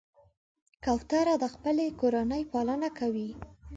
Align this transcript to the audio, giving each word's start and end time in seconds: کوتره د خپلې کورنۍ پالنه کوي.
کوتره 0.83 1.35
د 1.43 1.45
خپلې 1.53 1.85
کورنۍ 1.99 2.43
پالنه 2.51 2.89
کوي. 2.99 3.29